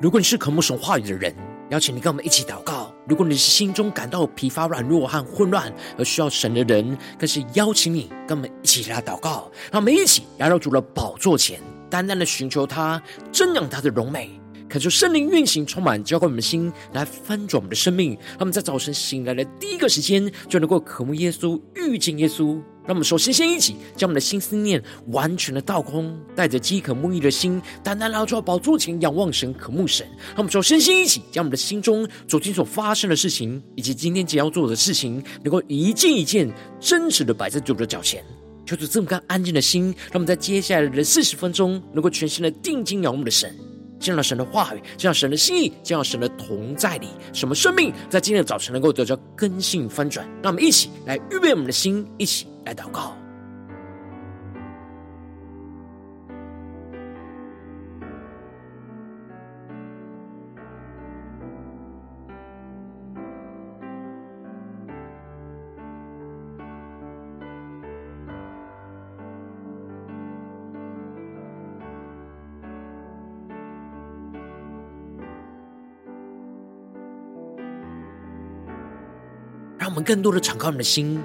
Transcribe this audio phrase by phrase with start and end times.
[0.00, 1.34] 如果你是渴慕神话语的人，
[1.70, 2.94] 邀请你跟我们一起祷告。
[3.08, 9.50] 如果你是心中感到疲乏、软弱和混乱而需要神的人，更是邀请你跟我们一起来祷告。
[9.72, 11.60] 让我们一起来到主的宝座前，
[11.90, 13.02] 单单的寻求他，
[13.32, 14.30] 瞻仰他的荣美，
[14.68, 18.12] 恳求圣灵运行，充满浇灌我们的心，来翻转我们的生命。
[18.12, 22.56] 让我们在早晨醒来的第一个时间，就能够渴慕耶稣、遇见耶稣。
[22.88, 30.06] 让我们首先先一起将我们的心思念完全的倒空，带着饥渴沐浴的心，单单来到宝座前仰望神、渴慕神。
[30.28, 38.24] 让我们首先先一起将我们的心中昨天所发生的事情，以及今天即将要做的事情，能够一件一件真实的摆在主的脚前，
[38.64, 43.54] 求主这么干安静的心，让我们在接下来的四十分钟，能够全心的定睛仰望的神。
[44.00, 50.26] 见到神的话语，见到神的心意，见到神的同在里，什么生命在今天的早晨能够得到更新翻转？
[50.42, 52.46] 让我们一起来预备我们的心，一起。
[52.68, 53.16] 来祷告。
[79.78, 81.18] 让我们更多的敞开我们的心。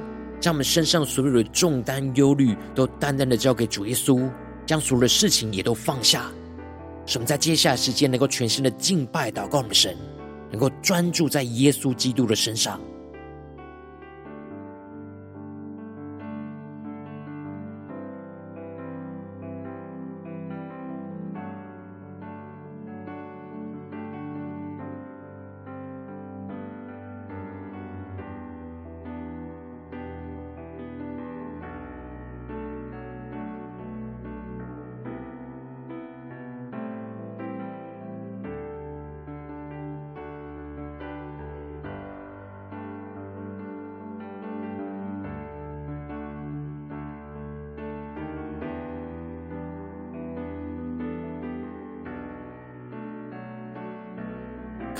[0.44, 4.30] 将我们身上所有的重担、忧虑，都单单的交给主耶稣，
[4.66, 6.30] 将所有的事情也都放下，
[7.06, 9.96] 使我们在接下来时间能够全心的敬拜、祷告我们的神，
[10.52, 12.78] 能够专注在耶稣基督的身上。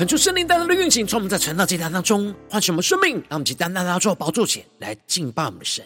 [0.04, 5.86] 恳求圣灵单单的运行，从我们在传道祭坛当中唤醒我们生命，让我们去单单的做宝座前来敬拜我们的神。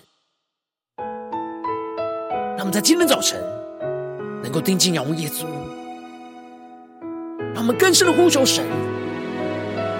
[2.58, 3.40] 让我们在今天早晨
[4.42, 5.46] 能够定睛仰望耶稣，
[7.54, 8.66] 让我们更深的呼求神，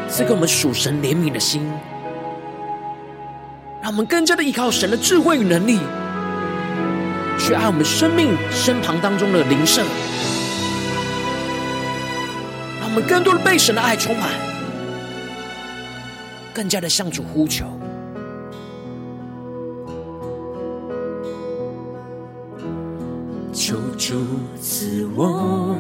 [0.10, 1.62] 赐给我们属神怜悯的心，
[3.84, 5.78] 让我们更加的依靠神的智慧与能力，
[7.38, 9.86] 去爱我们生命身旁当中的灵圣。
[12.98, 14.32] 们更多的被神的爱充满，
[16.52, 17.68] 更加的向主呼求，
[23.54, 24.16] 求主
[24.60, 25.76] 赐我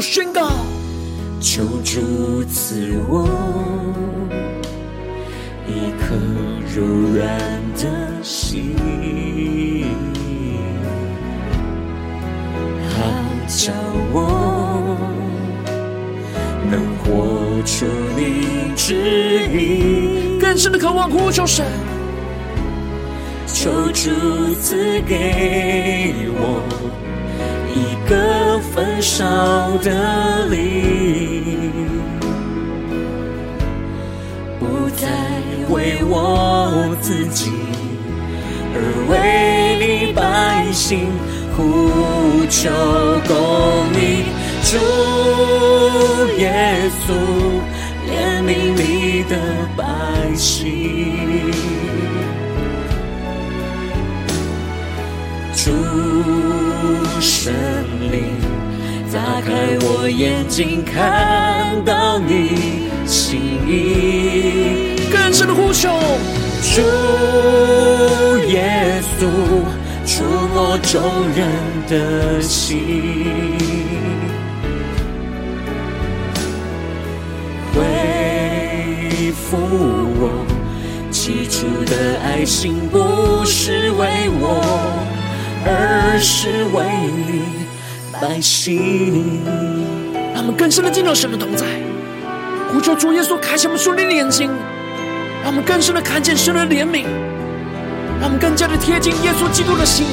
[0.00, 0.50] 宣告：
[1.40, 3.28] 求主赐我
[5.66, 6.16] 一颗
[6.74, 6.82] 柔
[7.14, 7.28] 软
[7.74, 7.84] 的
[8.22, 8.74] 心。
[12.88, 12.96] 好
[13.46, 13.72] 叫
[14.12, 14.96] 我
[16.70, 17.84] 能活出
[18.16, 18.94] 你旨
[19.52, 21.66] 意，更深的渴望呼求神，
[23.46, 26.62] 求主赐给我
[28.10, 29.24] 个焚烧
[29.84, 31.88] 的灵，
[34.58, 35.06] 不再
[35.68, 37.52] 为我自己，
[38.74, 38.76] 而
[39.08, 41.06] 为你百姓。
[41.56, 41.62] 呼
[42.48, 42.70] 求
[43.28, 43.36] 公
[43.94, 44.24] 义，
[44.64, 44.76] 主
[46.38, 46.50] 耶
[47.04, 47.12] 稣
[48.08, 48.10] 怜
[48.42, 49.36] 悯你的
[49.76, 49.84] 百
[50.34, 51.52] 姓，
[55.54, 55.70] 主
[57.20, 57.52] 神
[58.10, 58.22] 灵
[59.12, 63.38] 打开我眼睛，看到你心
[63.68, 65.90] 意，更深的呼求，
[66.74, 66.80] 主
[68.48, 69.28] 耶稣。
[70.06, 71.00] 触摸众
[71.36, 71.46] 人
[71.88, 72.80] 的心，
[77.72, 79.56] 恢复
[80.18, 80.44] 我
[81.12, 84.64] 起初的爱心不是为我，
[85.66, 86.84] 而是为
[87.26, 87.66] 你
[88.20, 89.42] 百姓。
[90.32, 91.66] 让我们更深的进入神的同在，
[92.72, 94.50] 呼求主耶稣开启我们属灵的眼睛，
[95.42, 97.04] 让我们更深的看见神的怜悯，
[98.20, 100.06] 让我们更加的贴近耶稣基督的心，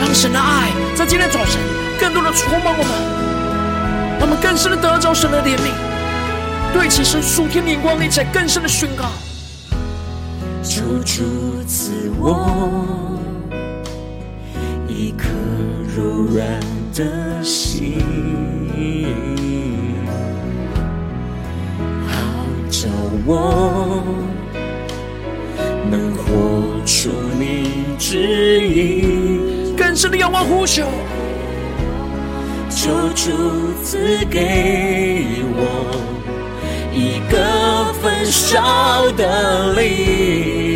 [0.00, 1.60] 让神的爱在今天早晨
[2.00, 5.72] 更多的充满我们，让我们更深的得着神的怜悯，
[6.72, 9.06] 对齐神属天的眼光，一起来更深的宣告。
[10.62, 13.07] 求主赐我
[16.38, 16.46] 软
[16.94, 17.98] 的心，
[22.06, 22.14] 好
[22.70, 22.88] 叫
[23.26, 24.04] 我
[25.90, 29.74] 能活出你旨意。
[29.76, 30.86] 更深的仰望呼求，
[32.70, 33.32] 求主
[33.82, 35.90] 赐给我
[36.94, 40.67] 一个焚烧的灵。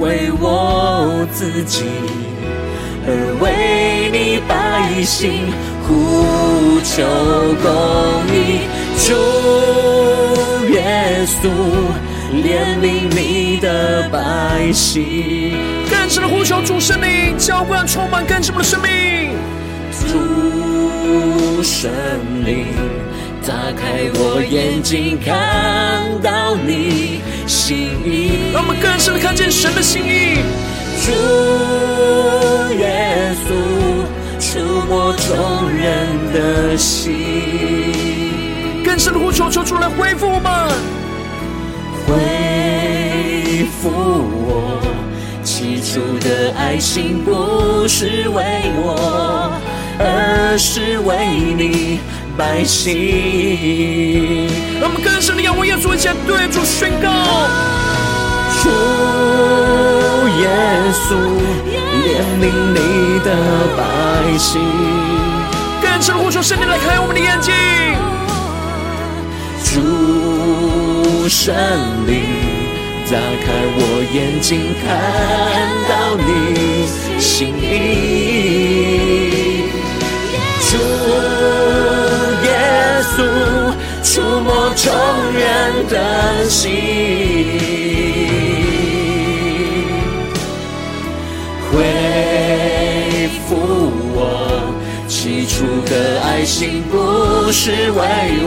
[0.00, 1.84] 为我自己，
[3.06, 3.08] 而
[3.40, 5.52] 为你百姓
[5.86, 7.04] 呼求
[7.60, 7.68] 公
[8.34, 8.64] 义，
[9.04, 9.12] 主
[10.72, 11.38] 耶稣
[12.32, 15.54] 怜悯你的百姓。
[15.90, 18.88] 更深的呼求主圣灵，浇灌充满更深的生命。
[20.08, 21.90] 主圣
[22.44, 22.66] 灵，
[23.50, 27.20] 打开我眼睛，看到你。
[27.48, 30.38] 心意，让我们更深的看见神的心意。
[31.02, 31.10] 主
[32.78, 33.50] 耶稣
[34.38, 37.12] 触摸众人的心，
[38.84, 40.70] 更深的呼求，求主来恢复我们，
[42.06, 43.90] 恢复
[44.46, 44.80] 我
[45.42, 48.44] 起初的爱心，不是为
[48.76, 49.50] 我，
[49.98, 51.16] 而是为
[51.58, 51.98] 你。
[52.40, 54.48] 百姓，
[54.80, 57.06] 让我们更深的仰望耶稣，一起对主宣告：
[58.62, 58.70] 主
[60.40, 60.48] 耶
[60.90, 61.12] 稣
[62.00, 62.42] 怜悯
[62.72, 63.28] 你的
[63.76, 63.78] 百
[64.38, 64.58] 姓。
[65.82, 67.52] 更深的呼求圣灵来开我们的眼睛。
[69.62, 71.54] 主圣
[72.06, 72.24] 灵，
[73.04, 73.78] 打开我
[74.14, 74.88] 眼睛，看
[75.90, 76.88] 到你
[77.20, 77.68] 心意。
[80.70, 80.78] 主。
[84.02, 84.92] 触摸众
[85.32, 86.70] 人的心，
[91.70, 93.56] 恢复
[94.14, 94.18] 我
[95.08, 97.98] 起初的爱心，不是为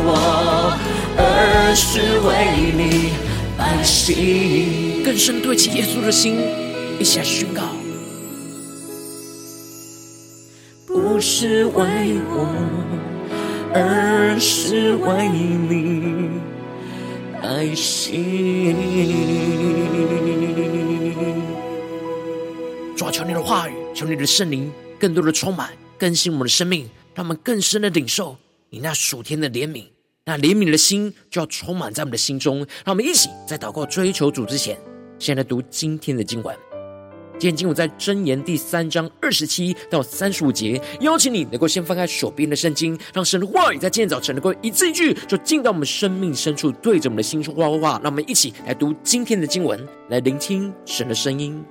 [0.06, 0.77] 我，
[1.18, 2.31] 而是为
[2.75, 3.12] 你
[3.57, 5.04] 百姓。
[5.04, 6.38] 更深对齐耶稣的心，
[7.00, 7.62] 一起来宣告：
[10.88, 12.48] 不是为我。
[13.75, 16.29] 而是为你
[17.41, 18.75] 爱心。
[22.95, 28.37] 主啊，求你的话语，求你的圣灵，更多的充满更新我们的生命，让我们更深的领受
[28.69, 29.85] 你那属天的怜悯，
[30.25, 32.59] 那怜悯的心就要充满在我们的心中。
[32.85, 34.77] 让我们一起在祷告追求主之前，
[35.17, 36.55] 先来读今天的经文。
[37.43, 48.00] 今天经文在箴言第三章二十七到三十五节，邀请你能够先翻开手边的圣经，让神的话语在今天早晨能够一字一句，就进到我们生命深处，对着我们的心说话话。
[48.01, 51.62] 让我们一起来读今天的经文，来聆听神的声音。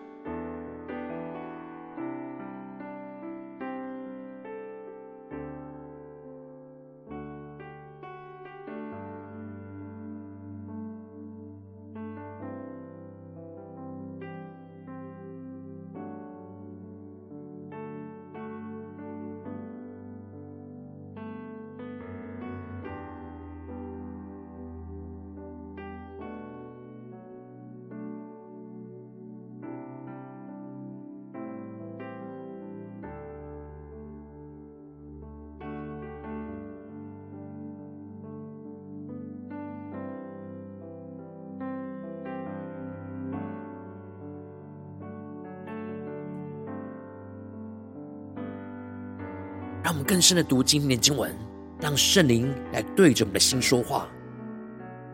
[50.13, 51.35] 更深的读今天的经文，
[51.81, 54.07] 让圣灵来对着我们的心说话，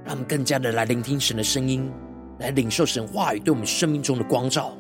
[0.05, 1.89] 让我们更加的来聆听神的声音，
[2.41, 4.77] 来领受神话语对我们生命中的光照。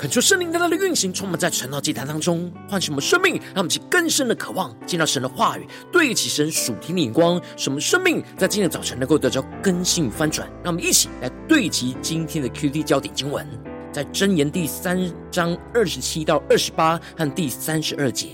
[0.00, 10.48] 恳求圣灵在他的运行，充满在晨祷祭坛当中，唤醒我们生命，让我们起更深的渴望，见到神的话语，对齐神属天的眼光，使我们生命在今天早晨能够得着更新与翻转。
[10.64, 13.46] 让我们一起来对齐今天的 QD 焦点经文，
[13.92, 14.98] 在箴言第三
[15.30, 18.28] 章二十七到二十八和第三十二节：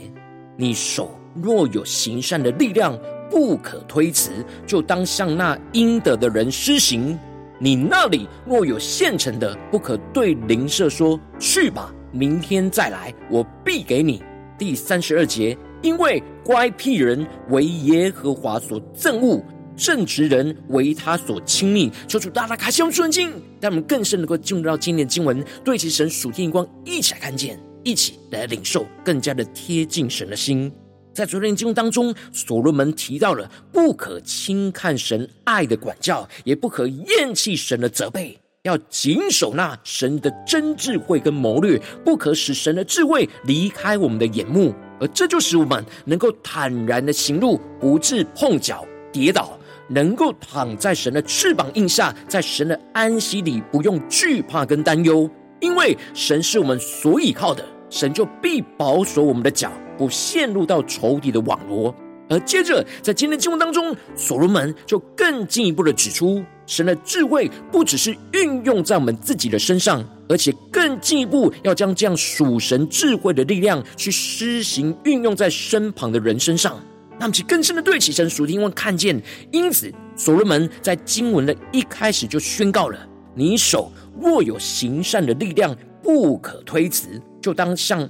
[0.57, 2.97] 你手若有行善的力量，
[3.29, 4.31] 不可推辞，
[4.69, 7.19] 就当向那应得的人施行。
[7.59, 14.23] 你那里若有现成的，不可对邻舍说：“去吧，明天再来，我必给你。”
[14.59, 19.43] 第三十二节，因为乖僻人为耶和华所憎恶，
[19.77, 21.91] 正直人为他所亲密。
[22.07, 30.73] 求主大大开启我们的眼，让我们更深能够进入到今天的经文，对其神属天光，一起来看见，一起来领受，更加的贴近神的心。
[31.17, 49.59] 在昨天经文当中，所罗门提到了不可轻看神爱的管教，也不可厌弃神的责备，要谨守那神的真智慧跟谋略，不可使神的智慧离开我们的眼目，而这就使我们能够坦然的行路，不致碰脚跌倒，
[49.89, 55.31] 能够躺在神的翅膀荫下，在神的安息里，不用惧怕跟担忧，
[55.61, 59.73] 因为神是我们所倚靠的，神就必保守我们的脚。
[59.99, 61.95] 不陷入到仇敌的网罗，
[62.29, 76.79] 而接着在今天的经文当中，所罗门就更进一步的指出，神的智慧不只是运用在我们自己的身上，而且更进一步要将这样属神智慧的力量去施行运用在身旁的人身上，
[77.19, 79.19] 那么其更深的对齐神属天眼光看见。
[79.51, 82.99] 因此，所罗门在经文的一开始就宣告了：
[83.35, 83.91] 你手
[84.21, 88.09] 若有行善的力量，不可推辞，就当向。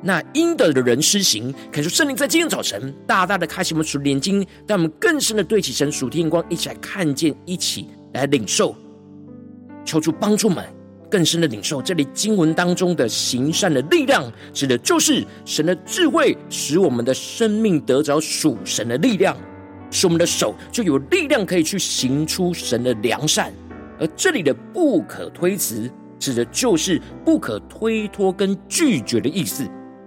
[0.00, 8.74] 那应得的人施行，恳求圣灵在今天早晨大大的开启我们属灵眼睛，让我们更深的对起神属天光，一起来看见，一起来领受，
[9.84, 10.64] 求主帮助们
[11.10, 19.36] 更深的领受这里经文当中的行善的力量，指的就是神的智慧，使我们的生命得着属神的力量，
[19.90, 23.52] 使我们的手就有力量可以去行出神的良善，
[23.98, 29.64] 而这里的不可推辞，指的就是不可推脱跟拒绝的意思。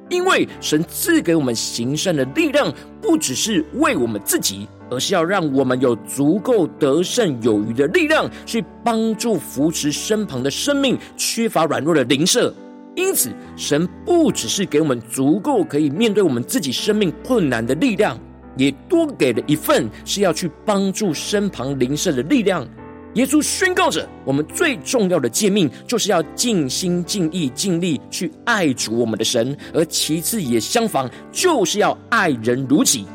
[0.10, 12.54] 因为神赐给我们行善的力量，不只是为我们自己，而是要让我们有足够得胜有余的力量，去帮助扶持身旁的生命缺乏软弱的邻舍。
[12.94, 18.20] 因此，神不只是给我们足够可以面对我们自己生命困难的力量，
[18.58, 22.68] 也多给了一份是要去帮助身旁邻舍的力量。
[23.16, 33.06] 耶稣宣告着，我们最重要的诫命，就是要尽心、尽意、尽力去爱主我们的神；而其次也相仿，就是要爱人如己。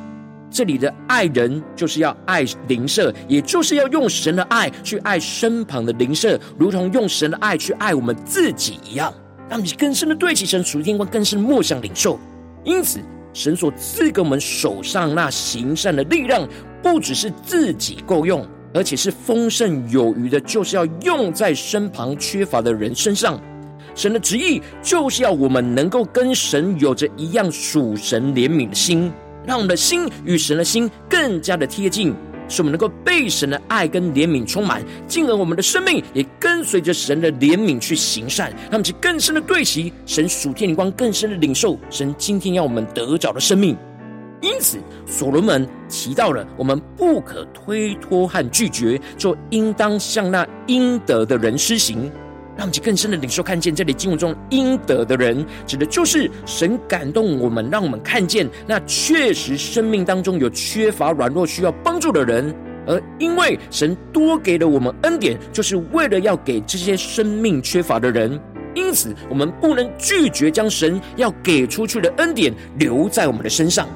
[0.50, 9.12] 这里的爱人，就是要爱邻舍，也就是要用神的爱去爱身旁的邻舍，如同用神的爱去爱我们自己一样。
[9.48, 12.18] 让你更深的对齐神属天光，更深的默想领受。
[12.64, 13.00] 因此，
[13.32, 16.46] 神所赐给我们手上那行善的力量，
[16.82, 18.46] 不只是自己够用。
[18.76, 23.40] 而且是丰盛有余的，就是要用在身旁缺乏的人身上。
[23.94, 29.10] 神的旨意就是要我们能够跟神有着一样属神怜悯的心，
[29.46, 32.14] 让我们的心与神的心更加的贴近，
[32.46, 43.74] 使我们能够被神的爱跟怜悯充满，进而我们的生命也跟随着神的怜悯去行善，让我们去更深的对齐神属天的光，更深的领受神今天要我们得着的生命。
[44.42, 52.10] 因此，所罗门提到了我们不可推脱和拒绝，就应当向那应得的人施行。
[52.56, 62.54] 让我们更深的领受看见，这里经文中应得的人，指的就是神感动我们，让我们看见那确实生命当中有缺乏、软弱、需要帮助的人。
[62.86, 68.40] 而因为神多给了我们恩典，就是为了要给这些生命缺乏的人。
[68.74, 73.88] 因此，我们不能拒绝将神要给出去的恩典留在我们的身上。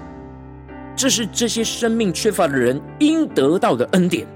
[1.00, 4.26] 这是这些生命缺乏的人应得到的恩典。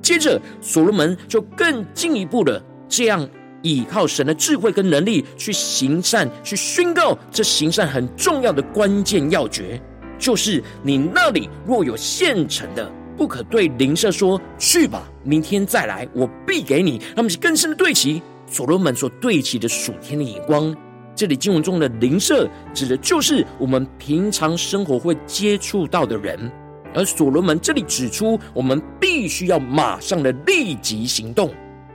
[0.00, 3.28] 接着，所罗门就更进一步的这样
[3.62, 9.82] 依靠神的智慧跟能力去行善，去宣告这行善很重要的关键要诀，
[10.16, 20.72] 就是你那里若有现成的，不可对邻舍说：“去吧，明天再来，我必给你。”让我们更深的对齐所罗门所对齐的属天的眼光。
[21.16, 26.50] 这里经文中的邻舍，指的就是我们平常生活会接触到的人，
[26.92, 31.52] 而所罗门这里指出，我们必须要马上的立即行动，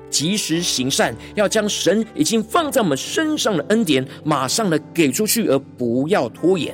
[0.10, 6.74] 及时行善，要将神已经放在我们身上的恩典，马上的给出去，而不要拖延。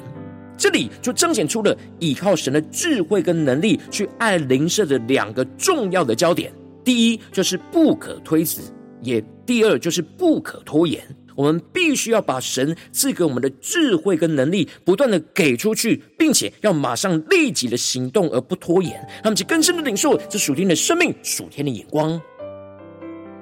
[0.58, 8.62] 这里就彰显出了依靠神的智慧跟能力去爱邻舍的两个重要的焦点：第一，就是不可推辞；
[9.02, 11.04] 也第二，就是不可拖延。
[11.36, 19.06] 我们必须要把神赐给我们的智慧跟能力，不断的给出去，并且要马上立即的行动，而不拖延。
[19.24, 22.20] 他们去更深的领受这属天的生命、属天的眼光。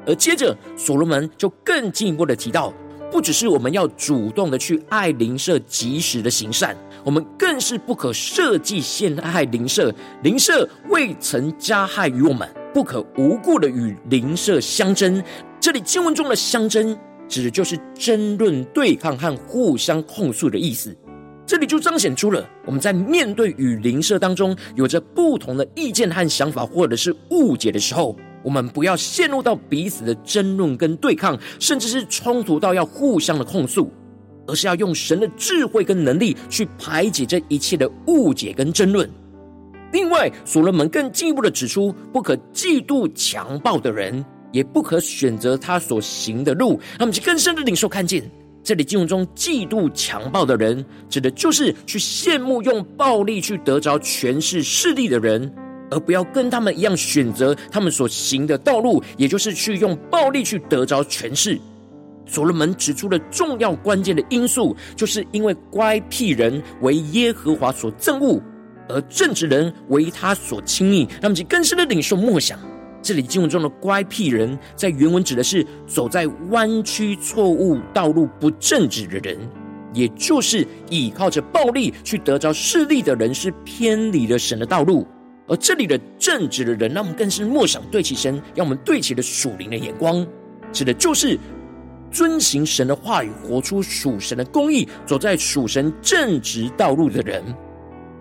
[0.05, 2.73] 而接着，所罗门就更进一步的提到，
[3.09, 9.93] 不只是我们要主动的去爱邻舍，及时的行善，我们更是不可设计陷害邻舍。
[10.23, 15.23] 邻舍未曾加害于我们，不可无故的与邻舍相争。
[15.61, 16.97] 这里经文中的相争，
[17.33, 20.95] 指的就是争论、对抗和互相控诉的意思。
[21.45, 28.15] 这里就彰显出了我们在面对与邻舍当中有着不同的意见和想法，或者是误解的时候。
[28.43, 33.89] 我们不要陷入到彼此的争论跟对抗，甚至是冲突到要互相的控诉，
[34.45, 39.09] 而是要用神的智慧跟能力去排解这一切的误解跟争论。
[39.93, 46.79] 另外，所罗门更进一步的指出，不可嫉妒强暴的人，也不可选择他所行的路。
[46.97, 48.23] 那么，就更深的领受看见，
[48.63, 55.53] 这里经文中嫉妒强暴的人，指的就是去羡慕用暴力去得着权势势力的人。
[55.91, 61.59] 而不要跟他们一样选择他们所行的道路，也就是去用暴力去得着权势。
[62.25, 68.41] 所罗门指出了重要关键的因素，就是因为乖僻人为耶和华所憎恶，
[68.89, 71.07] 而正直人为他所亲密。
[71.21, 72.57] 那么，就更深的领受默想，
[73.03, 79.37] 这里经文中的乖僻人，在原文指的是走在弯曲错误道路、不正直的人，
[79.93, 85.05] 也就是倚靠着暴力去得着势力的人，是偏离了神的道路。
[85.45, 90.25] 而这里的正直的人，让我们更是莫想对齐神，让我们对齐的属灵的眼光，
[90.71, 91.37] 指的就是
[92.09, 97.43] 遵行神的话语，活出属神的公义，走在属神正直道路的人。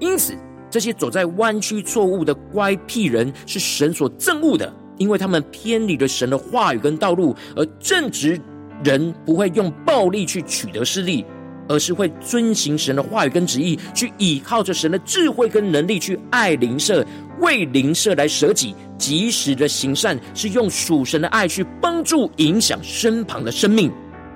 [0.00, 0.34] 因此，
[0.72, 7.36] 这些走在弯曲错误的乖僻人，是神所憎恶的，因为他们偏离了神的话语跟道路。
[7.54, 8.40] 而正直
[8.82, 11.26] 人不会用暴力去取得势力。
[11.68, 17.06] 而是会遵行神的话语跟旨意，去倚靠着神的智慧跟能力，去爱邻舍，
[17.38, 23.90] 为邻舍来舍己，及时的行善，是用属神的爱去帮助影响身旁的生命。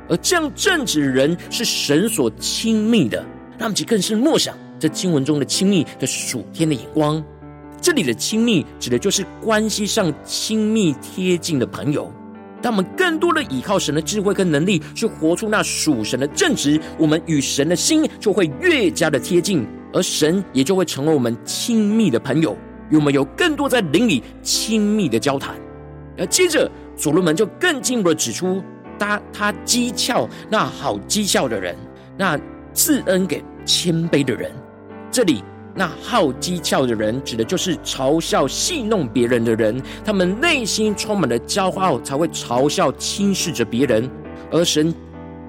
[0.08, 3.22] 而这样正直人是神所亲密的，
[3.58, 7.22] 那么就更是默想这经文中的亲密的属天的眼光。
[7.80, 12.10] 这里的亲密指的就是关系上亲密贴近的朋友。
[12.62, 22.56] 当我们更多的依靠神的智慧跟能力，去活出那属神的正直，我们与神的心就会越加的贴近，而神也就会成为我们亲密的朋友，
[22.90, 25.54] 与我们有更多在灵里亲密的交谈。
[26.18, 28.60] 而接着，所罗门就更进一步的指出，
[28.98, 31.76] 他他讥诮那好讥诮的人，
[32.16, 32.40] 那
[32.72, 34.50] 赐恩给谦卑的人。
[35.10, 35.42] 这里。
[35.78, 44.08] 那好讥诮的人，指的就是嘲笑戏弄别人的人，他们内心充满了骄傲，才会嘲笑轻视着别人。
[44.50, 44.94] 而神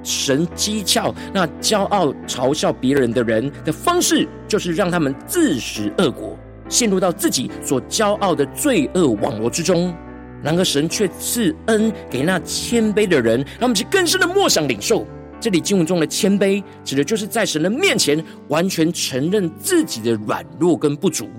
[0.04, 9.96] 神讥诮那骄傲嘲笑别人的人的方式，就是让他们自食恶果，陷入到自己所骄傲的罪恶网络之中。
[10.43, 15.08] 然而神却赐恩给那谦卑的人，让他们去更深的默想领受。
[15.39, 21.30] 这里经文中的谦卑，指的就是在神的面前完全承认自己的软弱跟不足，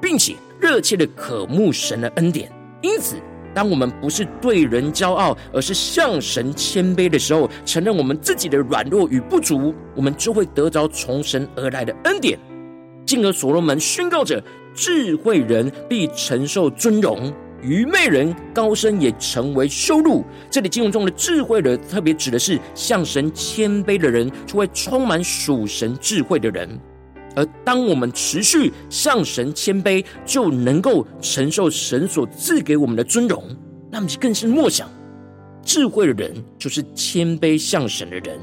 [0.00, 2.50] 并且热切的渴慕神的恩典。
[2.82, 3.16] 因此，
[3.52, 12.38] 当我们不是对人骄傲，而是向神谦卑的时候，承认我们自己的软弱与不足，我们就会得着从神而来的恩典。
[13.04, 14.42] 进而所罗门宣告着：
[14.74, 17.32] 智慧人必承受尊荣。
[17.62, 20.24] 愚昧人高升也成为羞辱。
[20.50, 26.68] 这里经文中的智慧人，特别指的是向神谦卑的人，就会充满属神智慧的人。
[27.34, 33.44] 而当我们持续向神谦卑，就能够承受神所赐给我们的尊荣。
[33.90, 34.88] 那么就更是默想，
[35.62, 38.38] 智慧的人就是谦卑向神的人。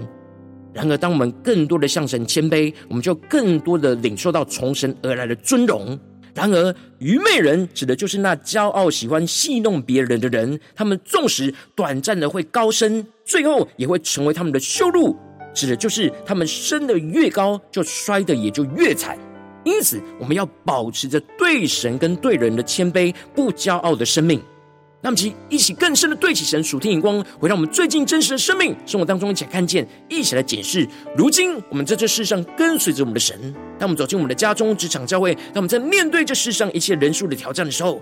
[0.74, 6.00] 然而，当我们更多的向神谦卑，我们就更多的领受到从神而来的尊荣。
[6.34, 10.60] 然而，愚昧人指的就是那骄傲、喜欢戏弄别人的人。
[10.76, 15.16] 他们纵使短暂的会高升，最后也会成为他们的羞辱。
[15.54, 19.16] 指的就是他们升的越高，就摔的也就越惨。
[19.64, 24.42] 因此，我们要保持着对神跟对人的谦卑、不骄傲的生命。
[25.06, 30.88] 那么，其一起更深的对起神属天眼光，会让我们最近真实的生命生活当中一起来看见，一起来检视。
[31.18, 33.38] 如今，我们在这世上跟随着我们的神，
[33.78, 38.02] 当我们走进我们的家中、职场、教会，当我们在面对这世上一切人数的挑战的时候，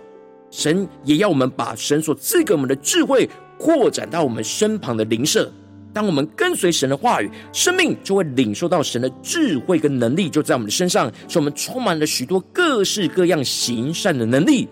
[0.52, 5.52] 神也要我们把神所赐给我们的智慧扩展到我们身旁的邻舍。
[5.92, 14.70] 当我们跟随神的话语，生命就会领受到神的智慧跟能力，就在我们的身上，使我们充满了许多各式各样行善的能力。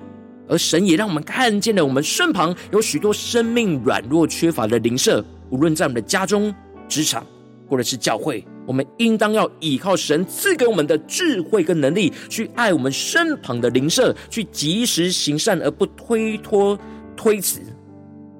[0.49, 6.53] 而神也让我们看见了，我们身旁有许多生命软弱缺乏的邻舍，无论在我们的家中、
[6.87, 7.25] 职场，
[7.67, 16.77] 或者是教会，我们应当要依靠神赐给我们的智慧跟能力，去爱我们身旁的邻舍，去及时行善，而不推脱
[17.15, 17.61] 推辞。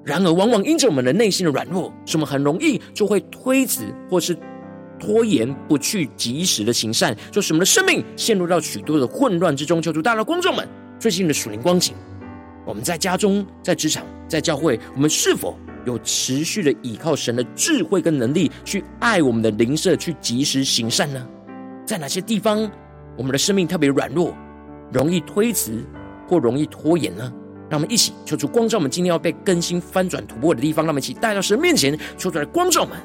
[0.04, 4.36] 然而，往往因着我们的内心的软弱，使我们很容易就会推辞，或是
[4.98, 9.80] 拖延不去及时的行善，就使我们的生命陷入到许多的混乱之中。
[9.80, 10.66] 求主大大光照们，
[11.00, 11.94] 最近的属灵光景，
[12.66, 21.26] 我们在家中、在职场、在教会，我们是否有持续的依靠神的智慧跟能力，去爱我们的邻舍，去及时行善呢？
[21.86, 22.70] 在哪些地方，
[23.16, 24.34] 我们的生命特别软弱，
[24.92, 25.82] 容易推辞
[26.28, 27.32] 或容易拖延呢？
[27.70, 30.84] 让我们一起求主光照我们今天要被更新、翻转、突破的地方。
[30.84, 32.98] 让我们一起带到神面前，求主来光照我们。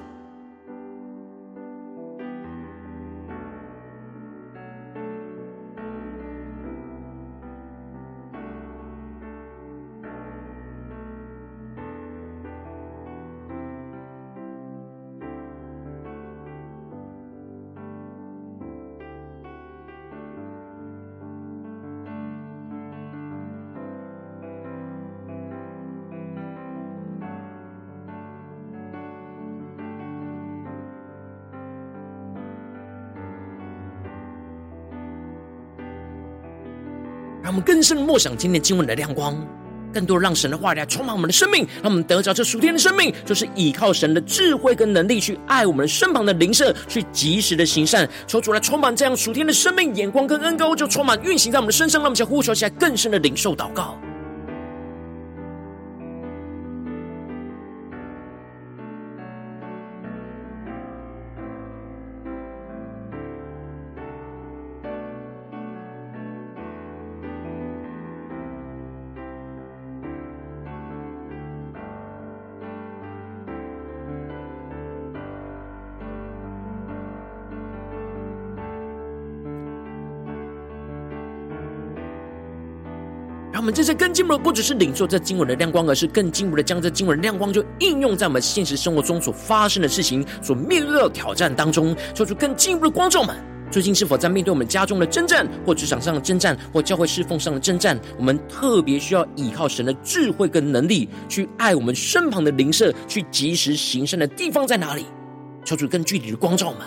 [37.45, 39.37] 让我们更深的默想今天经文的亮光，
[39.93, 48.09] 更多让神的话语来充满我们的生命，让我们得着这属天的生命，就是依靠神的智慧跟能力去爱我们身旁的灵舍，去及时的行善。
[48.25, 52.01] 求主来充满这样属天的生命眼光跟恩高，就充满运行在我们的身上。
[52.01, 53.95] 让我们想呼求起来，更深的领受祷告。
[83.65, 93.35] 我们这些更进一步的，不只是领受这经文的亮光，而是更进一步的将这经文的亮光就应用在我们现实生活中所发生的事情、所面对的挑战当中，做出更进一步的光照们。
[93.71, 105.05] 最近是否在面对我们家中的征战，或职场上的征战，或教会侍奉上的征战，我们特别需要依靠神的智慧跟能力，去爱我们身旁的邻舍，去及时行善的地方在哪里？
[105.63, 106.81] 求主更具体的光照们，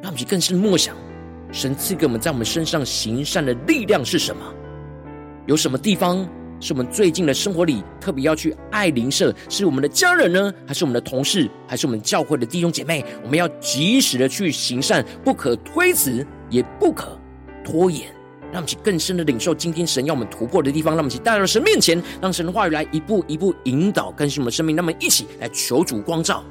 [0.00, 0.94] 让我们更深默想，
[1.50, 4.42] 神赐给我们在我们身上行善的力量是什么？
[5.48, 6.28] 有什么地方
[6.60, 9.34] 是我们最近的生活里特别要去爱邻舍？
[9.48, 13.02] 是我们的家人呢，还是我们的同事，还是我们教会的弟兄姐妹？
[13.24, 17.18] 我们要及时的去行善，不可推辞，也不可
[17.64, 18.08] 拖延。
[18.52, 20.94] 让我们去更深的领受今天神要我们突破的地方。
[20.94, 24.76] 让我们去带到神面前，让神的话语来一步一步引导更新我们生命。
[24.76, 26.44] 那么一起来求主光照。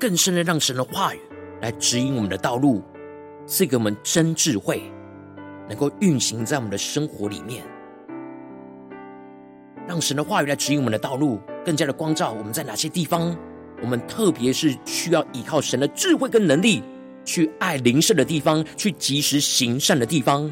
[0.00, 1.20] 更深的让神的话语
[1.60, 2.82] 来指引我们的道路，
[3.46, 4.82] 赐给我们真智慧，
[5.68, 7.62] 能够运行在我们的生活里面。
[9.86, 13.36] 让神的话语来指引我们的道路，更加的光照我们在哪些地方，
[13.82, 16.82] 我们特别是需要依靠神的智慧跟能力
[17.22, 20.50] 去爱邻舍的地方，去及时行善的地方，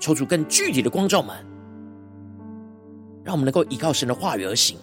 [0.00, 1.36] 抽出更具体的光照们，
[3.22, 4.76] 让我们能够依靠神的话语而行。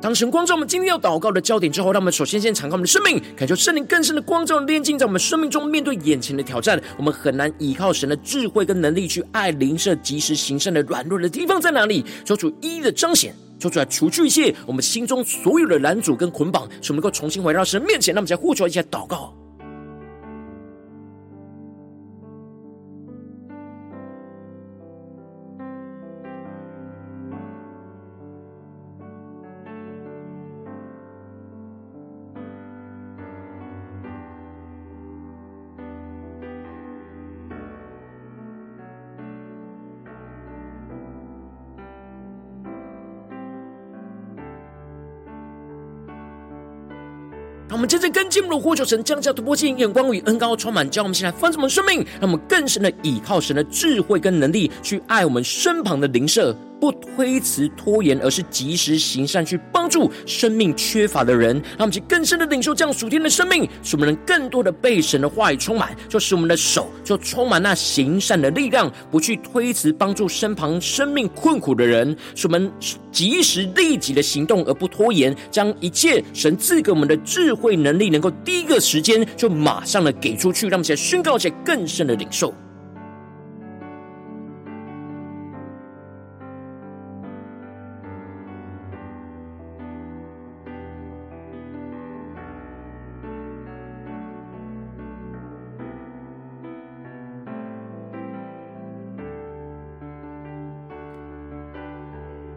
[0.00, 5.66] 当神光照我们今天要祷告的焦点之后，让我们首先先敞开我们的生命，感受圣灵更深的光照炼净在我们生命中。
[5.66, 12.02] 面对眼前的挑战，我们很难依靠神的智慧跟能力去爱灵舍、及时行善的软弱的地方在哪里？
[12.24, 18.14] 求主一一的彰显，求主来除去一切我们心中所有的拦阻跟捆绑，使我们能够重新回到神面前。
[18.14, 19.34] 让我们再呼求一下祷告。
[48.12, 61.54] 跟进入呼求神降下突破性眼光与恩高充满，将我们先来翻转我们生命，让我们更深的倚靠神的智慧跟能力，去爱我们身旁的邻舍，不推辞拖延，而是及时行善，去帮助生命缺乏的人。
[61.76, 72.72] 让我们去更深的领受这样属天的生命，使我们能更多的被神的话语充满，就使我们的手就充满那行善的力量，不去推辞帮助身旁生命困苦的人，使我们
[73.12, 80.66] 及时立即的行动而不拖延，将一切神赐给我们的智慧能力，能够第一个时间就马上的给出去。
[80.66, 82.54] 让我们来宣告，且更深的领受。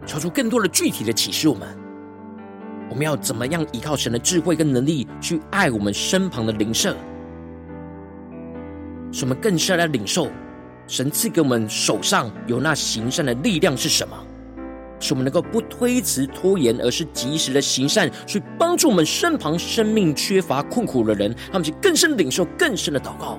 [0.06, 1.68] 超出更多的具体的启示，我们
[2.90, 6.94] 我们要怎么样依靠神的智慧跟能力去爱我们身旁的邻舍，
[9.10, 10.28] 使我们更深来领受
[10.86, 14.16] 神赐给我们手上有那行善的力量是什么？
[15.00, 23.38] 使我们能够不推辞拖延，而是及时的行善，去帮助我们身旁生命缺乏困苦的人，让我们去更深领受更深的祷告。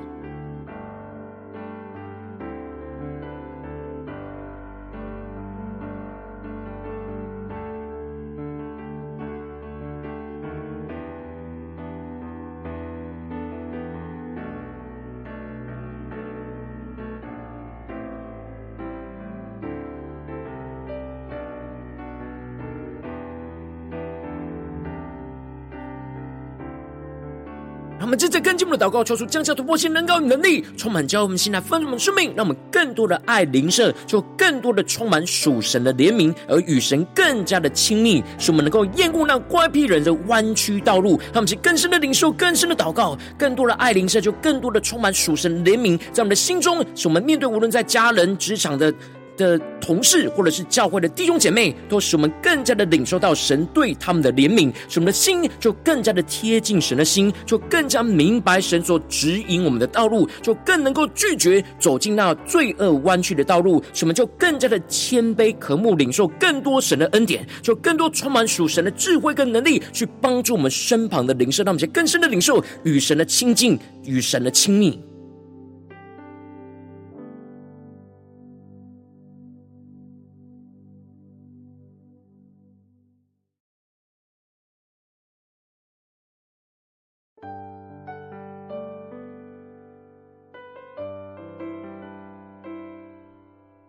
[28.45, 48.93] 更进步的祷告，求出降下突破性、能高与能力，充满教我们心来丰盛我们生命，让我们更多的爱灵舍，就更多的充满属神的怜悯，而与神更加的亲密，使我们能够厌恶那乖僻人的弯曲道路，让我们去更深的领受、更深的祷告，更多的爱灵舍，就更多的充满属神的怜悯，在我们的心中，使我们面对无论在家人、职场的。
[49.38, 75.00] 的同事，或者是教会的弟兄姐妹，都使我们更加的领受到神对他们的怜悯，使我们的心就更加的贴近神的心，就更加明白神所指引我们的道路，就更能够拒绝走进那罪恶弯曲的道路，使我们就更加的谦卑，渴慕领受更多神的恩典，就更多充满属神的智慧跟能力，去帮助我们身旁的灵舍，让我们更深的领受与神的亲近，与神的亲密。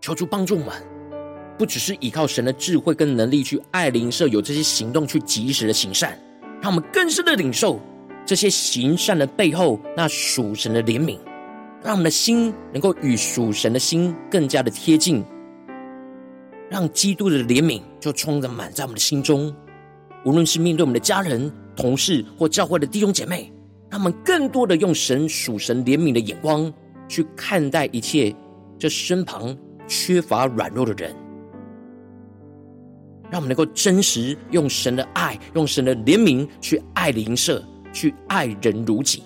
[0.07, 0.73] 求主帮助我们，
[1.59, 6.17] 不只是依靠神的智慧跟能力去爱邻舍，有这些行动去及时的行善，
[6.63, 7.81] 让我们更深的领受
[8.25, 11.19] 这些行善的背后那属神的怜悯，
[11.83, 15.25] 让我们的心能够与属神的心更加的贴近，
[16.71, 19.53] 让基督的怜悯就充满在我们的心中。
[20.25, 23.53] 无论是面对我们的家人、同事或教会的弟兄姐妹，
[23.91, 26.73] 他们更多的用神属神怜悯的眼光
[27.09, 28.33] 去看待一切
[28.79, 29.59] 这身旁。
[29.87, 31.15] 缺乏软弱的人，
[33.31, 39.23] 让我们能够真实用神的爱，用神的怜悯去爱邻舍，去爱人如己。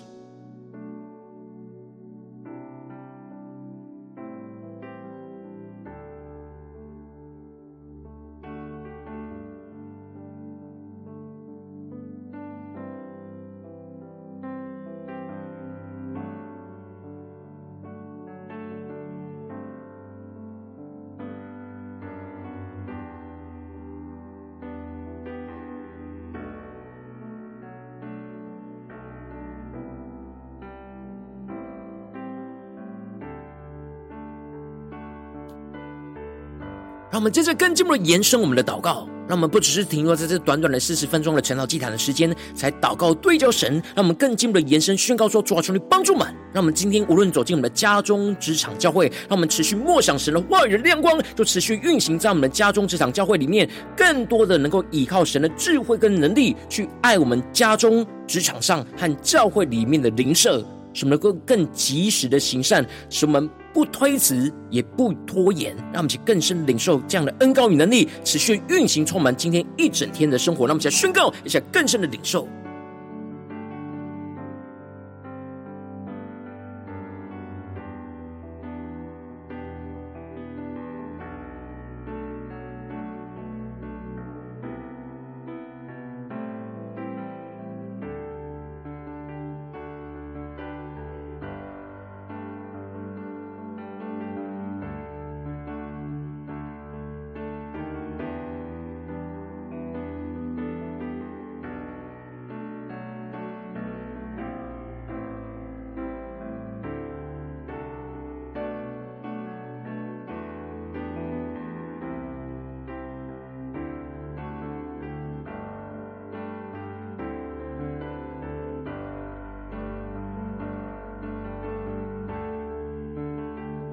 [37.21, 43.73] 我们接着更进一步的延伸我们的祷告，让我们不只是停留在这短短的四十分钟的晨祷祭坛的时间，才祷告对焦神。
[43.93, 46.25] 让我们更进一步的延伸宣告说：主啊，求你帮助们。
[46.51, 63.49] 让我们今天无论走进我们的家中、职场、教会，让我们持续默想神的话语的亮光，就持续运行在我们的家中、职场、教会里面，更多的能够依靠神的智慧跟能力，去爱我们家中、职场上和教会里面的邻舍，使我们能够更及时的行善，使我们。
[63.73, 70.67] 不推辞，也不拖延，让我们去更深领受这样的恩高与能力，持续运行，充满今天一整天的生活。
[70.67, 72.45] 让我们来宣告一下更深的领受。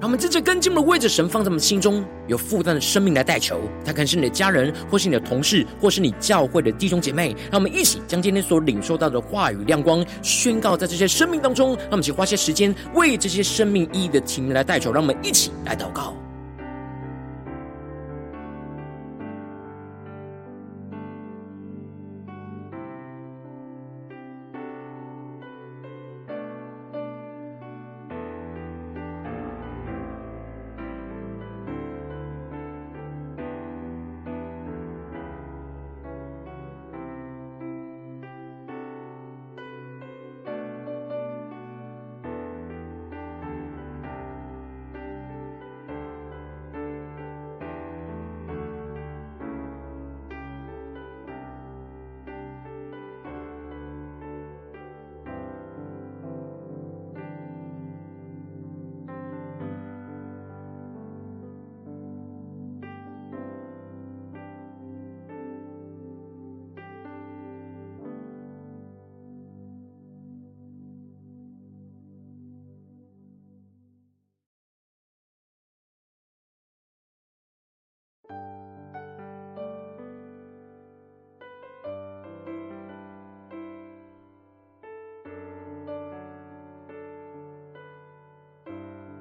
[0.09, 7.35] 我们真正跟进的位置神放在我们心中有负担的生命来代求，他可能是你的家人，或是你的同事，或是你教会的弟兄姐妹。
[7.51, 11.75] 让我们一起将今天所领受到的话语亮光宣告在这些生命当中。
[11.75, 14.91] 让我们一起花些时间为这些生命意义的请来代求。
[14.91, 16.15] 让我们一起来祷告。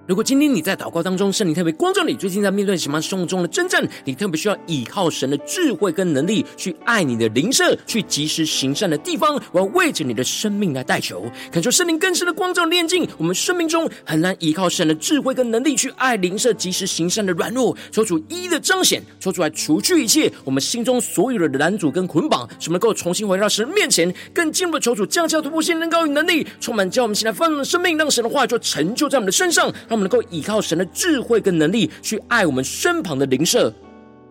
[0.08, 33.72] 如果今天你在祷告当中，圣灵特别光照你，最近在面对什么生活中的征战，你特别需要依靠神的智慧跟能力去爱你的灵舍，去及时行善的地方，我要为着你的生命来代求，恳求圣灵更深的光照炼净我们生命中很难依靠神的智慧跟能力去爱灵舍、及时行善的软弱，求主一一的彰显，求主来除去一切我们心中所有的拦阻跟捆绑，使我们能够重新回到神面前，更进一步求主降下突破性、能高与能力，充满叫我们现在丰盛的生命，让神的话就成就在我们的身上，让我们能够依靠神的智慧跟能力，去爱我们身旁的邻舍。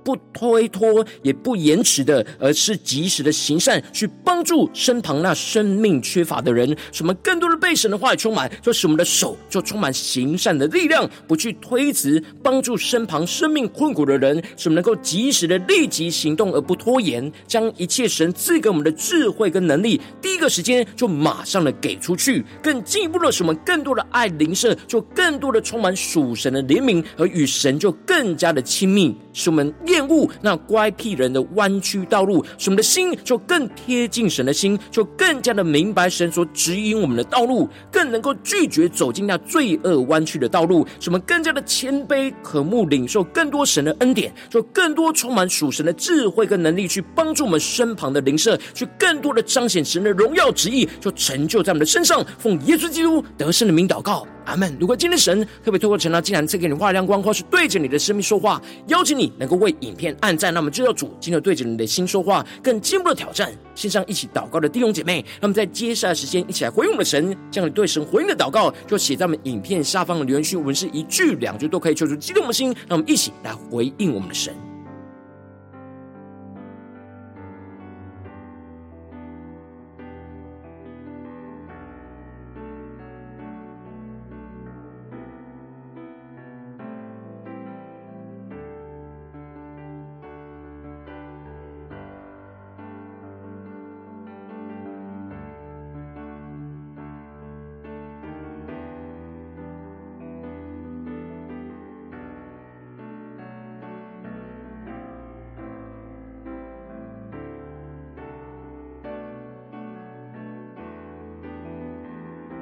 [0.07, 6.69] 不推脱，也不延迟的，而是及时的行善，去帮助身旁那生命缺乏的人。
[6.93, 14.41] 使我们更多的被神的话语充满，就使我们的手就充满行善的力量，不去推辞，帮助身旁生命困苦的人。
[14.55, 22.45] 使我们能够及时的立即行动，而不拖延，将一切神赐给我们的智慧跟能力，第一个时间就马上的给出去。
[22.63, 29.13] 更进一步的，使我们更多的爱邻舍，就更多的充满属神的怜悯，而与神就更加的亲密。
[29.33, 40.85] 使我们越厌恶那乖僻人的弯曲道路，使我们的心就更贴近神的心，就更加的明白神所指引我们的道路，更能够拒绝走进那罪恶弯曲的道路。
[40.99, 52.23] 使我们更加的谦卑，渴慕领受更多神的恩典，就更多充满属神的智慧跟能力，去帮助我们身旁的灵舍，去更多的彰显神的荣耀旨意，就成就在我们的身上。
[52.37, 54.27] 奉耶稣基督得胜的名祷告。
[54.47, 54.75] 阿门。
[54.79, 63.51] 如果今天神特别透过晨祷，竟然赐给你画亮光，或是对着你的生命说话，邀请你能够为影片按赞，那么就要主今天对着你的心说话，更进一步的挑战。
[63.75, 74.53] 线上一起祷告的弟兄姐妹，那么在接下来时间，一起来回应我们的神，将你对神回应的祷告，就写在我们影片下方的留言区，文字一句两句都可以，求主激动的心，让我们一起来回应我们的神。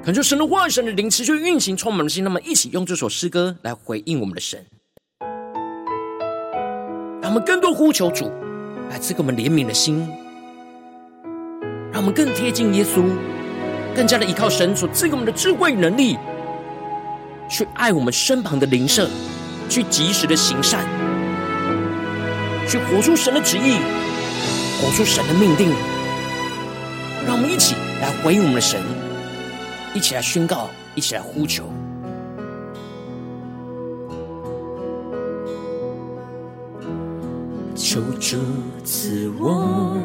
[0.06, 2.22] 恳求神的话、神的灵持续运行，充满的心。
[2.22, 4.64] 那么，一起用这首诗歌来回应我们的神，
[7.20, 8.30] 让我们更多呼求主
[8.88, 10.08] 来赐给我们怜悯的心，
[11.90, 13.02] 让我们更贴近耶稣，
[13.96, 16.16] 更加的依靠神所赐给我们的智慧与能力，
[17.50, 19.10] 去爱我们身旁的邻舍，
[19.68, 20.86] 去及时的行善，
[22.68, 23.78] 去活出神的旨意，
[24.80, 25.72] 活出神的命定。
[27.26, 28.80] 让我们一起来回应我们的神。
[29.96, 31.64] 一起来宣告，一起来呼求，
[37.74, 38.36] 求主
[38.84, 39.96] 赐我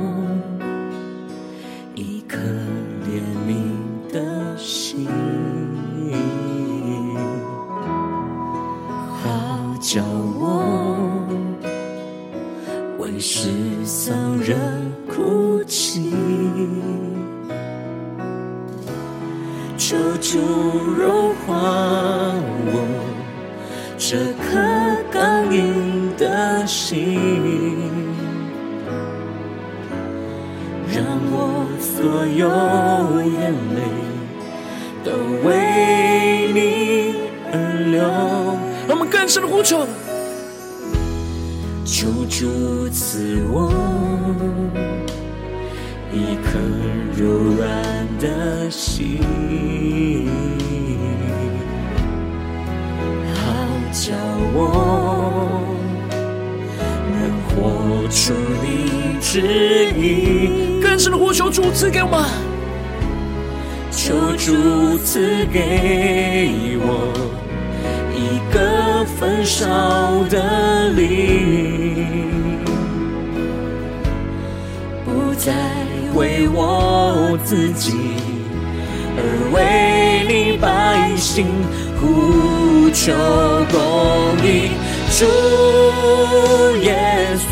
[39.52, 39.86] 呼求，
[41.84, 43.70] 求主赐我
[46.14, 46.58] 一颗
[47.18, 47.28] 柔
[47.58, 49.20] 软的心。
[53.36, 53.42] 好
[53.92, 54.14] 叫
[54.54, 54.58] 我
[57.12, 58.34] 能活出
[58.64, 62.24] 你旨意，更深的呼求主赐给我们，
[63.92, 67.12] 求主赐给我
[68.22, 72.06] 一个焚烧的灵，
[75.04, 75.52] 不再
[76.14, 77.94] 为我自己，
[79.18, 79.20] 而
[79.52, 79.58] 为
[80.32, 81.48] 你百姓。
[82.00, 83.14] 呼求
[83.72, 83.80] 公
[84.44, 84.72] 义，
[85.20, 85.26] 主
[86.82, 86.90] 耶
[87.48, 87.52] 稣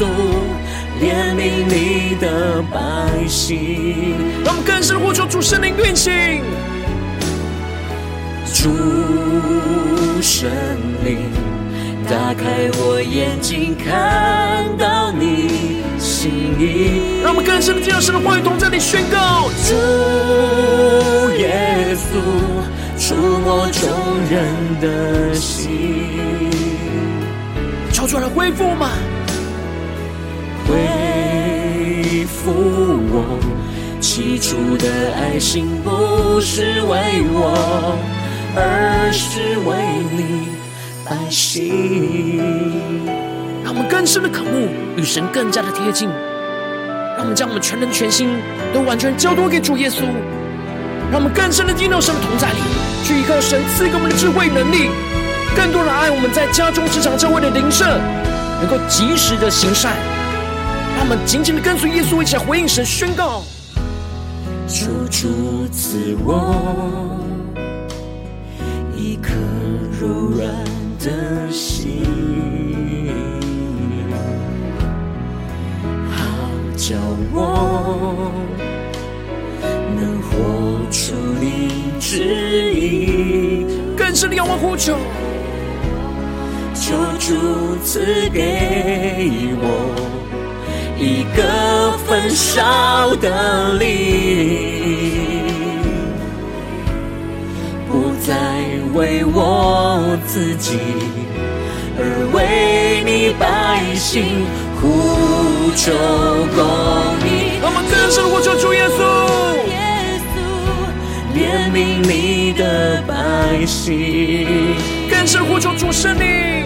[0.99, 1.03] 怜
[1.35, 2.79] 悯你的百
[3.27, 4.15] 姓。
[4.43, 6.41] 让我们更深呼求主圣灵运行，
[8.61, 8.67] 主
[10.21, 10.51] 神
[11.05, 11.17] 灵
[12.09, 16.29] 打开我眼睛，看到你心
[16.59, 17.21] 意。
[17.23, 19.73] 让我们更深的进入神的话语，同在你宣告，主
[21.37, 22.19] 耶稣。
[22.99, 23.89] 触摸众
[24.29, 24.43] 人
[24.81, 25.69] 的心，
[27.93, 28.89] 求主来恢复吗？
[30.67, 32.51] 恢复
[33.09, 33.39] 我
[34.01, 37.97] 起初的爱心，不是为我，
[38.55, 39.75] 而是为
[40.11, 40.49] 你
[41.05, 43.05] 百姓。
[43.63, 46.09] 让我们更深的渴慕，与神更加的贴近。
[47.15, 48.29] 让我们将我们全人全心
[48.73, 50.03] 都完全交托给主耶稣。
[51.11, 52.59] 让我们更深的进入神的同在里，
[53.03, 54.89] 去依靠神赐给我们的智慧能力，
[55.55, 57.85] 更多的爱我们在家中、职场、教会的邻舍，
[58.61, 59.95] 能够及时的行善。
[60.95, 63.43] 让我们紧紧的跟随耶稣，一起来回应神宣告：
[64.67, 67.28] 求主赐我
[70.39, 70.47] 软
[70.99, 71.99] 的心，
[76.09, 76.17] 好
[76.77, 76.95] 叫
[77.33, 78.31] 我。
[79.99, 80.29] 能活
[80.89, 83.65] 出你旨意，
[83.97, 84.95] 更深的仰望呼求，
[86.73, 89.65] 求主赐给我
[90.97, 93.89] 一个焚烧的灵，
[97.89, 98.58] 不再
[98.93, 100.79] 为我自己，
[101.97, 102.01] 而
[102.33, 104.45] 为你百姓
[104.79, 105.91] 呼求
[106.55, 106.59] 公
[107.25, 107.59] 义。
[107.61, 108.99] 我们更深的呼求主耶稣。
[111.35, 113.95] 怜悯你的百姓，
[115.09, 116.65] 更深呼求主圣灵，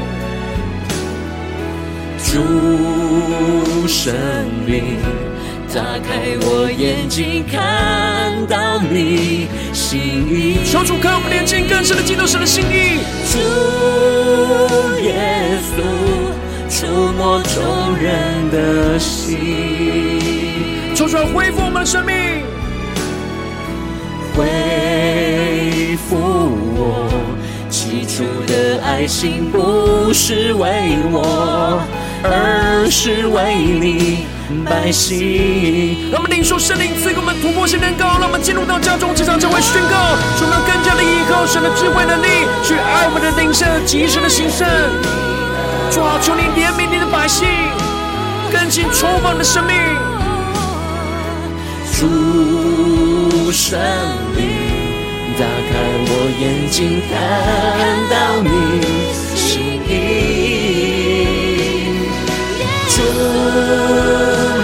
[2.17, 4.13] 主圣
[4.65, 4.97] 灵，
[5.74, 7.61] 打开我眼睛，看
[8.45, 10.57] 到你心意。
[10.65, 12.99] 求主看我们连接更深的进入神的心意。
[13.31, 13.37] 主
[15.01, 15.81] 耶稣，
[16.69, 16.87] 触
[17.17, 19.37] 摸众人的心，
[20.95, 22.15] 求主来恢复我们的生命。
[24.35, 26.17] 恢复
[26.75, 27.07] 我
[27.69, 31.79] 起初的爱心，不是为我，
[32.23, 34.25] 而是为你
[34.64, 36.12] 百姓。
[36.12, 42.28] 让我们领受圣灵赐给我们突破性能高，让我们进入到家中，职场教会宣告，使我们更加的依靠神的智慧能力，
[42.64, 44.68] 去爱我们的邻舍，及时的行善。
[45.91, 47.47] 主啊，求你怜悯你的百姓，
[48.51, 49.76] 更新充满的生命。
[51.95, 53.80] 主圣
[54.36, 54.41] 灵，
[55.38, 55.72] 打开
[56.06, 57.14] 我眼睛，看
[58.10, 58.49] 到你
[59.36, 60.62] 心意。
[63.34, 63.39] 主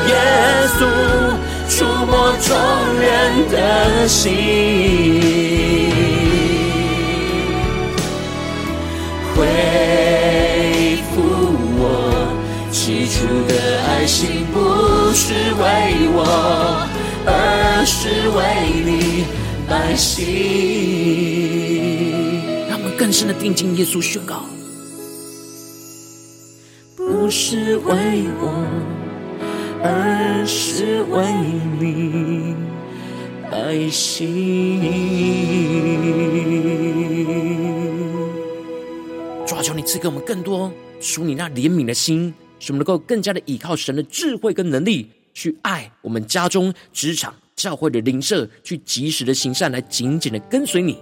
[0.10, 0.14] 耶
[0.78, 0.80] 稣，
[1.68, 1.74] 触
[2.06, 2.48] 摸众
[3.00, 3.10] 人
[3.50, 3.56] 的
[4.08, 4.28] 心，
[9.36, 9.38] 恢
[11.10, 11.18] 复
[11.80, 11.84] 我
[12.72, 13.16] 起初
[13.48, 13.52] 的
[13.88, 14.58] 爱心，不
[15.14, 15.64] 是为
[16.14, 16.88] 我。
[17.32, 17.32] 而
[17.86, 18.40] 是为
[18.86, 19.26] 你
[19.68, 20.26] 百姓，
[22.68, 24.46] 让我们更深的定睛耶稣宣告：
[27.30, 28.66] 不是为我，
[29.84, 31.32] 而是为
[31.80, 32.56] 你
[33.52, 34.82] 百姓。
[39.46, 45.12] 主啊，求你赐给我们更多属你那怜悯的心，使我们能够更加的依靠神的智慧跟能力。
[45.32, 50.98] 去爱我们家中、职场、教会的邻舍，去及时的行善，来紧紧的跟随你。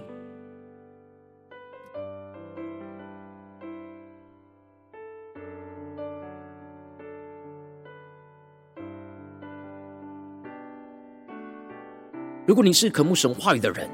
[12.48, 13.86] 如果你是渴慕神话语的人，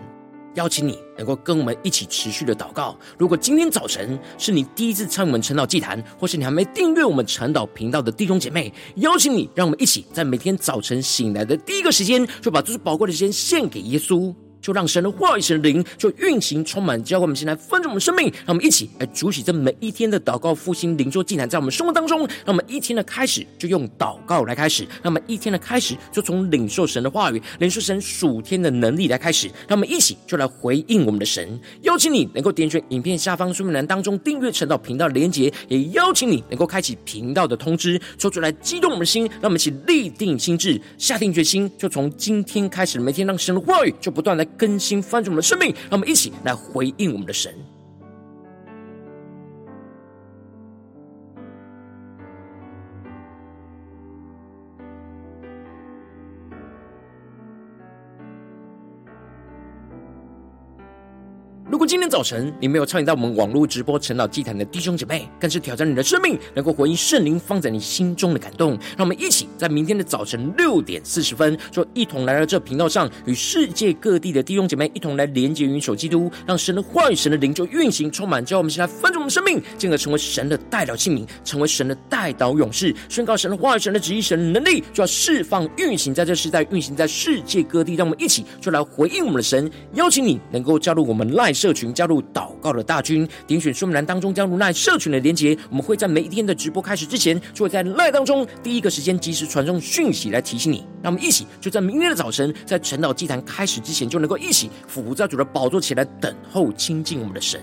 [0.54, 2.96] 邀请你能够跟我们一起持续的祷告。
[3.18, 14.32] 如果今天早晨是你第一次参与我们晨祷祭坛，或是你还没订阅我们晨祷频道的弟兄姐妹，邀请你，让我们一起在每天早晨醒来的第一个时间，就把最宝贵的时间献给耶稣。
[14.64, 18.32] 就让神的话语、神灵就运行、充满，教会我们现在分盛我们生命。
[18.46, 22.20] 让我们一起来主起这每一天的祷告、复兴、灵修、祭坛，在我们生活当中。
[22.20, 29.48] 让我们一天的开始就用祷告来开始，让我们一天的开始就从领受神的话语、领受神属天的能力来开始。
[29.68, 31.60] 让我们一起就来回应我们的神。
[31.82, 39.28] 邀请你能够点选影片下方说明栏当中订阅晨祷频道连结，也邀请你能够开启频道的通知，说出来激动我们的心。
[39.42, 44.42] 让我们一起立定心志，下定决心，就从今天开始，每天让神的话语就不断来。
[44.56, 47.54] 更新翻转我们的生命，让我们一起来回应我们的神。
[61.86, 68.70] 今天早晨你没有参与到我们网络直播晨祷祭坛的弟兄姐妹，更是挑战你的生命，能够回应圣灵放在你心中的感动。
[68.96, 87.94] 让我们一起在明天的早晨六点四十分，就一同来到这频道上，与世界各地的弟兄姐妹一同来连接、云手基督，让神的话语、神的灵就运行、充满，叫我们现在分盛我们生命，进而成为神的代表器皿，成为神的代祷勇士，宣告神的话语、神的旨意、神的能力，就要释放、运行在这世代，运行在世界各地。
[87.94, 91.52] 让我们一起就来回应我们的神，邀请你能够加入我们赖。
[91.54, 95.58] 社群加入祷告的大军，点选说明栏当中加入赖社群的连结。
[95.68, 100.86] 我们会在每一天的直播开始之前，就会在赖当中第一个时间及时传送讯息来提醒你。
[101.02, 107.60] 让我们一起就在明天的早晨，在晨祷祭坛开始之前，就能够一起俯伏在主的宝座前来等候亲近我们的神。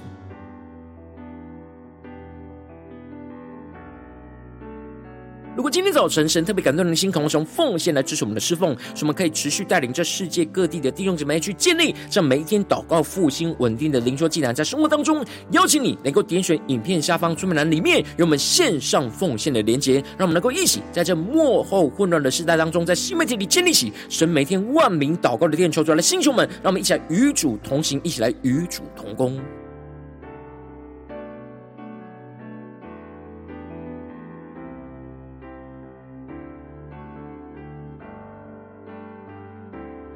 [5.54, 29.38] 如果今天早晨神特别感动你的心，渴望从奉献来支持我们的侍奉，使我们可以持续带领这世界各地的弟兄姊妹去建立这每一天祷告复兴稳定的灵修技能，在生活当中邀请你能够点选影片下方说明栏里面有我们线上奉献的连结，让我们能够一起在这幕后混乱的时代当中，在新媒体里建立起神每天万名祷告的电，求主来的星球们，让我们一起来与主同行，一起来与主同工。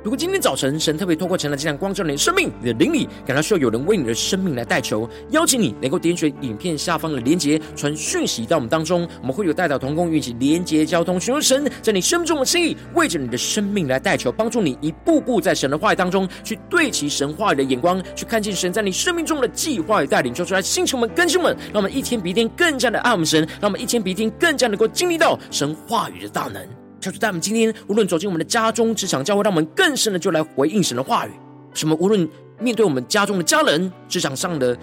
[0.05, 26.84] 如果今天早晨神特别透过晨祷这样光照你的生命，你的灵里感到需要有人为你的生命来代求，邀请你能够点选影片下方的连结，传讯息到我们当中，我们会有代祷同工运起连结交通，寻求神在你生命中的心意，为着你的生命来代求，帮助你一步步在神的话语当中去对齐神话语的眼光，去看见神在你生命中的计划与带领，就出来星球们、更新们，让我们一天比一天更加的爱我们神，让我们一天比一天更加能够经历到神话语的大能。
[27.05, 31.31] 求主带我们今天无论走进我们的家中、职场、教会，让我们更深的就来回应神的话语。
[31.71, 31.95] 什么？
[31.99, 32.27] 无论
[32.59, 34.75] 面对我们家中的家人、职场上的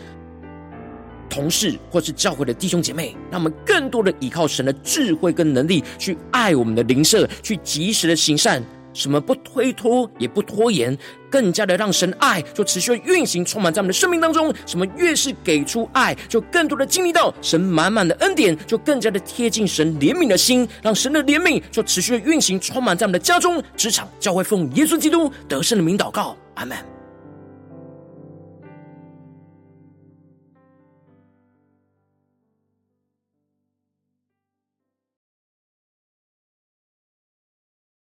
[1.28, 8.62] 同事，或是教会的弟兄姐妹，让我们更多的依靠神的智慧跟能力，去爱我们的灵舍，去及时的行善。
[8.92, 10.96] 什么不推脱，也不拖延，
[11.30, 14.52] 更加的让神爱就持续的运行，充满在我们的生命当中。
[14.66, 26.76] 什么越是给出爱，就更多的经历到神满满的恩典，就更加的贴近神怜悯的心，让神的怜悯就持续的运行，充满在我们的家中、职场、教会，奉耶稣基督得胜的名祷告，阿门。